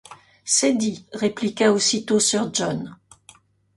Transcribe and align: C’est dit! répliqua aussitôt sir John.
C’est 0.45 0.73
dit! 0.73 1.05
répliqua 1.13 1.71
aussitôt 1.71 2.19
sir 2.19 2.49
John. 2.55 2.97